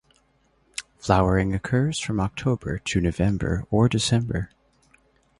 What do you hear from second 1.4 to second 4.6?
occurs from October to November or December.